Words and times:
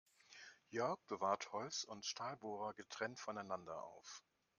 Jörg 0.71 0.97
bewahrt 1.05 1.51
Holz- 1.51 1.83
und 1.83 2.07
Stahlbohrer 2.07 2.73
getrennt 2.73 3.19
voneinander 3.19 3.83
auf. 3.83 4.23